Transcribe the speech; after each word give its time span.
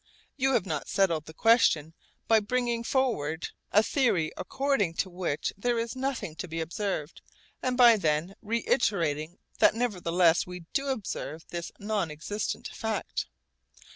You 0.35 0.53
have 0.53 0.65
not 0.65 0.87
settled 0.89 1.25
the 1.27 1.33
question 1.35 1.93
by 2.27 2.39
bringing 2.39 2.83
forward 2.83 3.49
a 3.71 3.83
theory 3.83 4.31
according 4.35 4.95
to 4.95 5.11
which 5.11 5.53
there 5.55 5.77
is 5.77 5.95
nothing 5.95 6.35
to 6.37 6.47
be 6.47 6.59
observed, 6.59 7.21
and 7.61 7.77
by 7.77 7.97
then 7.97 8.33
reiterating 8.41 9.37
that 9.59 9.75
nevertheless 9.75 10.47
we 10.47 10.61
do 10.73 10.87
observe 10.87 11.45
this 11.51 11.71
non 11.77 12.09
existent 12.09 12.67
fact. 12.69 13.27